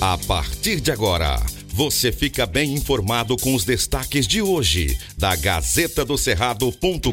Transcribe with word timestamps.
A 0.00 0.16
partir 0.16 0.80
de 0.80 0.92
agora, 0.92 1.44
você 1.74 2.12
fica 2.12 2.46
bem 2.46 2.72
informado 2.72 3.36
com 3.36 3.52
os 3.52 3.64
destaques 3.64 4.28
de 4.28 4.40
hoje 4.40 4.96
da 5.16 5.34
Gazeta 5.34 6.04
do 6.04 6.16
Cerrado.com.br. 6.16 7.10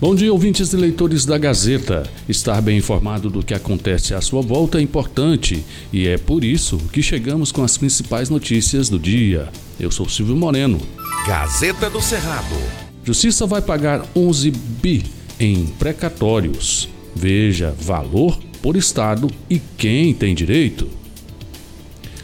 Bom 0.00 0.14
dia, 0.14 0.32
ouvintes 0.32 0.72
e 0.72 0.76
leitores 0.76 1.26
da 1.26 1.36
Gazeta. 1.36 2.08
Estar 2.28 2.62
bem 2.62 2.78
informado 2.78 3.28
do 3.28 3.42
que 3.42 3.52
acontece 3.52 4.14
à 4.14 4.20
sua 4.20 4.42
volta 4.42 4.78
é 4.78 4.80
importante 4.80 5.64
e 5.92 6.06
é 6.06 6.16
por 6.16 6.44
isso 6.44 6.78
que 6.92 7.02
chegamos 7.02 7.50
com 7.50 7.64
as 7.64 7.76
principais 7.76 8.30
notícias 8.30 8.88
do 8.88 8.98
dia. 8.98 9.48
Eu 9.78 9.90
sou 9.90 10.08
Silvio 10.08 10.36
Moreno. 10.36 10.80
Gazeta 11.26 11.90
do 11.90 12.00
Cerrado. 12.00 12.54
Justiça 13.02 13.44
vai 13.44 13.60
pagar 13.60 14.06
11 14.14 14.52
bi 14.52 15.04
em 15.40 15.66
precatórios. 15.66 16.88
Veja 17.16 17.74
valor 17.76 18.38
por 18.62 18.76
Estado 18.76 19.30
e 19.48 19.60
quem 19.76 20.12
tem 20.14 20.34
direito. 20.34 21.00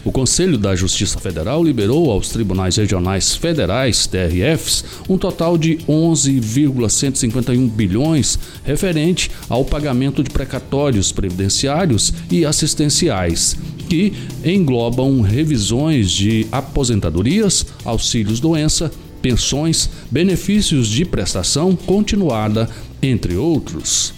O 0.06 0.12
Conselho 0.12 0.56
da 0.56 0.76
Justiça 0.76 1.18
Federal 1.18 1.64
liberou 1.64 2.12
aos 2.12 2.28
tribunais 2.28 2.76
regionais 2.76 3.34
federais, 3.34 4.06
TRFs, 4.06 4.84
um 5.08 5.18
total 5.18 5.58
de 5.58 5.80
11,151 5.88 7.68
bilhões 7.68 8.38
referente 8.62 9.32
ao 9.48 9.64
pagamento 9.64 10.22
de 10.22 10.30
precatórios 10.30 11.10
previdenciários 11.10 12.12
e 12.30 12.44
assistenciais, 12.44 13.56
que 13.88 14.12
englobam 14.44 15.20
revisões 15.22 16.12
de 16.12 16.46
aposentadorias, 16.52 17.66
auxílios-doença, 17.84 18.92
pensões, 19.20 19.90
benefícios 20.08 20.86
de 20.86 21.04
prestação 21.04 21.74
continuada, 21.74 22.70
entre 23.02 23.34
outros. 23.34 24.14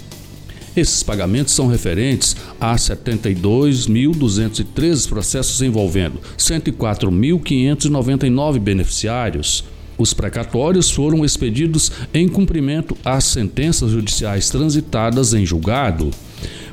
Esses 0.79 1.03
pagamentos 1.03 1.53
são 1.55 1.67
referentes 1.67 2.37
a 2.61 2.77
72.213 2.77 5.09
processos 5.09 5.61
envolvendo 5.61 6.21
104.599 6.39 8.61
beneficiários. 8.61 9.65
Os 9.99 10.15
precatórios 10.15 10.89
foram 10.89 11.25
expedidos 11.25 11.91
em 12.15 12.29
cumprimento 12.29 12.97
às 13.05 13.25
sentenças 13.25 13.91
judiciais 13.91 14.49
transitadas 14.51 15.35
em 15.35 15.45
julgado. 15.45 16.13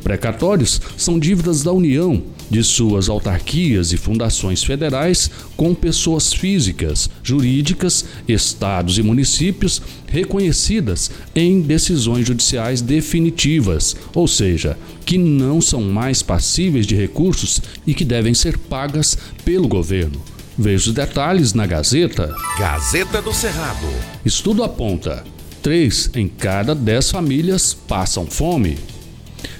Precatórios 0.05 0.79
são 0.95 1.17
dívidas 1.17 1.63
da 1.63 1.71
União, 1.71 2.21
de 2.47 2.63
suas 2.63 3.09
autarquias 3.09 3.91
e 3.91 3.97
fundações 3.97 4.63
federais 4.63 5.31
com 5.57 5.73
pessoas 5.73 6.31
físicas, 6.31 7.09
jurídicas, 7.23 8.05
estados 8.27 8.99
e 8.99 9.01
municípios 9.01 9.81
reconhecidas 10.05 11.09
em 11.33 11.59
decisões 11.59 12.27
judiciais 12.27 12.83
definitivas, 12.83 13.95
ou 14.13 14.27
seja, 14.27 14.77
que 15.03 15.17
não 15.17 15.59
são 15.59 15.81
mais 15.81 16.21
passíveis 16.21 16.85
de 16.85 16.95
recursos 16.95 17.59
e 17.87 17.95
que 17.95 18.05
devem 18.05 18.35
ser 18.35 18.59
pagas 18.59 19.17
pelo 19.43 19.67
governo. 19.67 20.21
Veja 20.55 20.89
os 20.89 20.93
detalhes 20.93 21.55
na 21.55 21.65
Gazeta. 21.65 22.31
Gazeta 22.59 23.23
do 23.23 23.33
Cerrado. 23.33 23.87
Estudo 24.23 24.63
aponta: 24.63 25.23
três 25.63 26.11
em 26.13 26.27
cada 26.27 26.75
dez 26.75 27.09
famílias 27.09 27.73
passam 27.73 28.27
fome. 28.27 28.77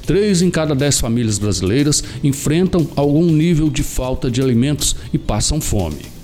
Três 0.06 0.42
em 0.42 0.50
cada 0.50 0.76
dez 0.76 1.00
famílias 1.00 1.38
brasileiras 1.38 2.04
enfrentam 2.24 2.88
algum 2.96 3.26
nível 3.26 3.70
de 3.70 3.84
falta 3.84 4.30
de 4.30 4.42
alimentos 4.42 4.96
e 5.14 5.18
passam 5.18 5.60
fome. 5.60 6.16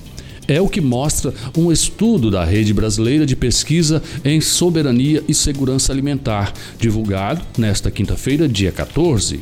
É 0.48 0.60
o 0.60 0.68
que 0.68 0.82
mostra 0.82 1.34
um 1.58 1.72
estudo 1.72 2.30
da 2.30 2.44
Rede 2.44 2.74
Brasileira 2.74 3.26
de 3.26 3.36
Pesquisa 3.36 4.04
em 4.26 4.42
Soberania 4.42 5.24
e 5.28 5.34
Segurança 5.34 5.94
Alimentar, 5.94 6.54
divulgado 6.78 7.42
nesta 7.58 7.90
quinta-feira, 7.90 8.50
dia 8.50 8.72
14. 8.72 9.40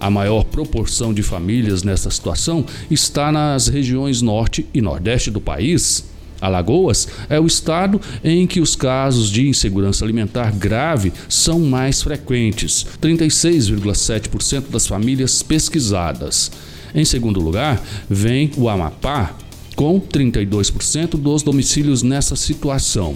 A 0.00 0.08
maior 0.08 0.44
proporção 0.44 1.12
de 1.12 1.22
famílias 1.22 1.82
nessa 1.82 2.10
situação 2.10 2.64
está 2.88 3.32
nas 3.32 3.66
regiões 3.66 4.22
norte 4.22 4.64
e 4.72 4.80
nordeste 4.80 5.30
do 5.30 5.40
país. 5.40 6.04
Alagoas 6.40 7.08
é 7.28 7.38
o 7.40 7.46
estado 7.46 8.00
em 8.22 8.46
que 8.46 8.60
os 8.60 8.76
casos 8.76 9.30
de 9.30 9.48
insegurança 9.48 10.04
alimentar 10.04 10.52
grave 10.52 11.12
são 11.28 11.58
mais 11.58 12.02
frequentes, 12.02 12.86
36,7% 13.00 14.70
das 14.70 14.86
famílias 14.86 15.42
pesquisadas. 15.42 16.50
Em 16.94 17.04
segundo 17.04 17.40
lugar, 17.40 17.82
vem 18.08 18.50
o 18.56 18.68
Amapá, 18.68 19.36
com 19.76 20.00
32% 20.00 21.10
dos 21.10 21.42
domicílios 21.42 22.02
nessa 22.02 22.34
situação. 22.34 23.14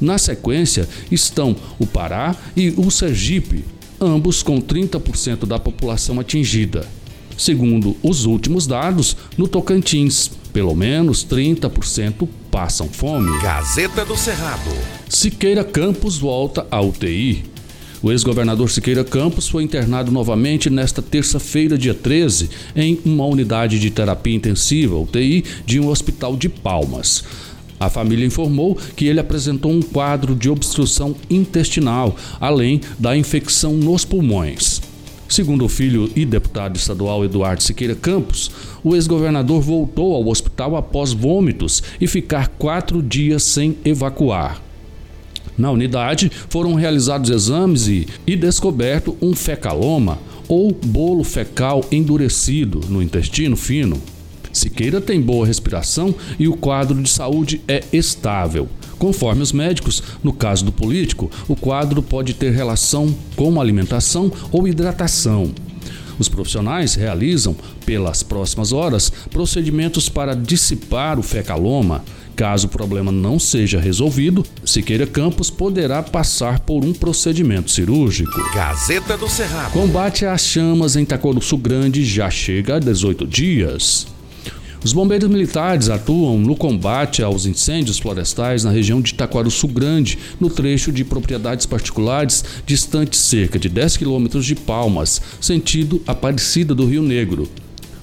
Na 0.00 0.16
sequência 0.16 0.88
estão 1.10 1.54
o 1.78 1.86
Pará 1.86 2.34
e 2.56 2.72
o 2.76 2.90
Sergipe, 2.90 3.64
ambos 4.00 4.42
com 4.42 4.60
30% 4.60 5.44
da 5.44 5.58
população 5.58 6.18
atingida. 6.18 6.86
Segundo 7.38 7.96
os 8.02 8.26
últimos 8.26 8.66
dados, 8.66 9.16
no 9.36 9.46
Tocantins, 9.46 10.28
pelo 10.52 10.74
menos 10.74 11.24
30% 11.24 12.28
passam 12.50 12.88
fome. 12.88 13.30
Gazeta 13.40 14.04
do 14.04 14.16
Cerrado. 14.16 14.70
Siqueira 15.08 15.62
Campos 15.62 16.18
volta 16.18 16.66
à 16.68 16.80
UTI. 16.80 17.44
O 18.02 18.10
ex-governador 18.10 18.68
Siqueira 18.68 19.04
Campos 19.04 19.48
foi 19.48 19.62
internado 19.62 20.10
novamente 20.10 20.68
nesta 20.68 21.00
terça-feira, 21.00 21.78
dia 21.78 21.94
13, 21.94 22.50
em 22.74 22.98
uma 23.04 23.24
unidade 23.24 23.78
de 23.78 23.88
terapia 23.88 24.34
intensiva, 24.34 24.98
UTI, 24.98 25.44
de 25.64 25.78
um 25.78 25.88
hospital 25.88 26.36
de 26.36 26.48
Palmas. 26.48 27.22
A 27.78 27.88
família 27.88 28.26
informou 28.26 28.76
que 28.96 29.06
ele 29.06 29.20
apresentou 29.20 29.70
um 29.70 29.80
quadro 29.80 30.34
de 30.34 30.50
obstrução 30.50 31.14
intestinal, 31.30 32.16
além 32.40 32.80
da 32.98 33.16
infecção 33.16 33.74
nos 33.74 34.04
pulmões. 34.04 34.87
Segundo 35.28 35.66
o 35.66 35.68
filho 35.68 36.10
e 36.16 36.24
deputado 36.24 36.76
estadual 36.76 37.22
Eduardo 37.22 37.62
Siqueira 37.62 37.94
Campos, 37.94 38.50
o 38.82 38.96
ex-governador 38.96 39.60
voltou 39.60 40.14
ao 40.14 40.26
hospital 40.26 40.74
após 40.74 41.12
vômitos 41.12 41.82
e 42.00 42.06
ficar 42.06 42.48
quatro 42.48 43.02
dias 43.02 43.42
sem 43.42 43.76
evacuar. 43.84 44.62
Na 45.56 45.70
unidade 45.70 46.32
foram 46.48 46.74
realizados 46.74 47.28
exames 47.28 47.88
e, 47.88 48.06
e 48.26 48.36
descoberto 48.36 49.16
um 49.20 49.34
fecaloma, 49.34 50.18
ou 50.48 50.72
bolo 50.72 51.22
fecal 51.22 51.84
endurecido 51.92 52.80
no 52.88 53.02
intestino 53.02 53.56
fino. 53.56 54.00
Siqueira 54.50 54.98
tem 54.98 55.20
boa 55.20 55.46
respiração 55.46 56.14
e 56.38 56.48
o 56.48 56.56
quadro 56.56 57.02
de 57.02 57.10
saúde 57.10 57.60
é 57.68 57.84
estável. 57.92 58.66
Conforme 58.98 59.42
os 59.42 59.52
médicos, 59.52 60.02
no 60.22 60.32
caso 60.32 60.64
do 60.64 60.72
político, 60.72 61.30
o 61.46 61.54
quadro 61.54 62.02
pode 62.02 62.34
ter 62.34 62.50
relação 62.50 63.14
com 63.36 63.60
alimentação 63.60 64.30
ou 64.50 64.66
hidratação. 64.66 65.52
Os 66.18 66.28
profissionais 66.28 66.94
realizam, 66.94 67.54
pelas 67.86 68.22
próximas 68.22 68.72
horas, 68.72 69.10
procedimentos 69.30 70.08
para 70.08 70.34
dissipar 70.34 71.18
o 71.18 71.22
fecaloma. 71.22 72.02
Caso 72.34 72.66
o 72.66 72.70
problema 72.70 73.10
não 73.10 73.38
seja 73.38 73.80
resolvido, 73.80 74.44
Siqueira 74.64 75.06
Campos 75.06 75.50
poderá 75.50 76.02
passar 76.02 76.60
por 76.60 76.84
um 76.84 76.92
procedimento 76.92 77.70
cirúrgico. 77.70 78.30
Gazeta 78.54 79.16
do 79.16 79.28
Cerrado. 79.28 79.72
Combate 79.72 80.24
às 80.24 80.42
chamas 80.42 80.96
em 80.96 81.04
Tacoruçu 81.04 81.56
Grande 81.56 82.04
já 82.04 82.30
chega 82.30 82.76
a 82.76 82.78
18 82.78 83.26
dias. 83.26 84.17
Os 84.84 84.92
bombeiros 84.92 85.28
militares 85.28 85.88
atuam 85.88 86.38
no 86.38 86.54
combate 86.54 87.20
aos 87.20 87.46
incêndios 87.46 87.98
florestais 87.98 88.62
na 88.62 88.70
região 88.70 89.00
de 89.00 89.12
Taquaruçu 89.12 89.66
Grande, 89.66 90.16
no 90.38 90.48
trecho 90.48 90.92
de 90.92 91.04
propriedades 91.04 91.66
particulares 91.66 92.44
distante 92.64 93.16
cerca 93.16 93.58
de 93.58 93.68
10 93.68 93.96
quilômetros 93.96 94.46
de 94.46 94.54
Palmas, 94.54 95.20
sentido 95.40 96.00
Aparecida 96.06 96.76
do 96.76 96.86
Rio 96.86 97.02
Negro. 97.02 97.48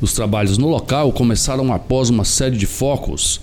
Os 0.01 0.11
trabalhos 0.11 0.57
no 0.57 0.67
local 0.67 1.13
começaram 1.13 1.71
após 1.71 2.09
uma 2.09 2.25
série 2.25 2.57
de 2.57 2.65
focos. 2.65 3.39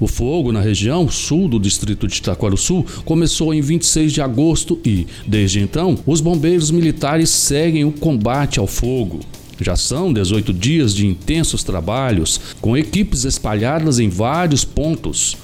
O 0.00 0.08
fogo 0.08 0.50
na 0.50 0.60
região 0.60 1.08
sul 1.08 1.48
do 1.48 1.60
distrito 1.60 2.08
de 2.08 2.16
Itaquaruçu 2.16 2.84
começou 3.04 3.52
em 3.52 3.60
26 3.60 4.10
de 4.10 4.22
agosto 4.22 4.80
e, 4.82 5.06
desde 5.26 5.60
então, 5.60 5.98
os 6.06 6.22
bombeiros 6.22 6.70
militares 6.70 7.28
seguem 7.28 7.84
o 7.84 7.92
combate 7.92 8.58
ao 8.58 8.66
fogo. 8.66 9.20
Já 9.64 9.76
são 9.76 10.12
18 10.12 10.52
dias 10.52 10.94
de 10.94 11.06
intensos 11.06 11.64
trabalhos, 11.64 12.38
com 12.60 12.76
equipes 12.76 13.24
espalhadas 13.24 13.98
em 13.98 14.10
vários 14.10 14.62
pontos. 14.62 15.38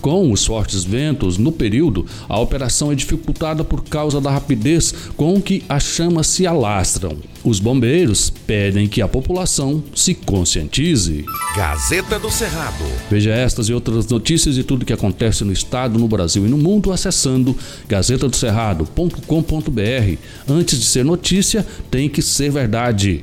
Com 0.00 0.30
os 0.30 0.46
fortes 0.46 0.84
ventos 0.84 1.36
no 1.36 1.50
período, 1.50 2.06
a 2.28 2.38
operação 2.38 2.92
é 2.92 2.94
dificultada 2.94 3.64
por 3.64 3.82
causa 3.82 4.20
da 4.20 4.30
rapidez 4.30 4.94
com 5.16 5.42
que 5.42 5.64
as 5.68 5.82
chamas 5.82 6.28
se 6.28 6.46
alastram. 6.46 7.16
Os 7.42 7.58
bombeiros 7.58 8.32
pedem 8.46 8.86
que 8.86 9.02
a 9.02 9.08
população 9.08 9.82
se 9.96 10.14
conscientize. 10.14 11.24
Gazeta 11.56 12.20
do 12.20 12.30
Cerrado. 12.30 12.84
Veja 13.10 13.32
estas 13.32 13.68
e 13.68 13.72
outras 13.72 14.06
notícias 14.06 14.56
e 14.56 14.62
tudo 14.62 14.86
que 14.86 14.92
acontece 14.92 15.42
no 15.42 15.52
estado, 15.52 15.98
no 15.98 16.06
Brasil 16.06 16.46
e 16.46 16.48
no 16.48 16.56
mundo 16.56 16.92
acessando 16.92 17.56
gazetadocerrado.com.br. 17.88 20.18
Antes 20.48 20.78
de 20.78 20.84
ser 20.84 21.04
notícia, 21.04 21.66
tem 21.90 22.08
que 22.08 22.22
ser 22.22 22.52
verdade. 22.52 23.22